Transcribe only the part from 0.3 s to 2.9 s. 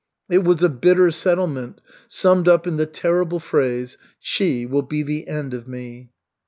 It was a bitter settlement, summed up in the